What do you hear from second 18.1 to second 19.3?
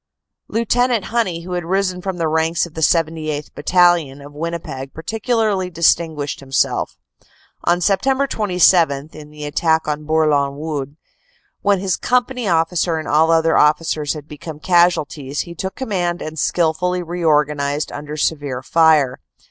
severe fire.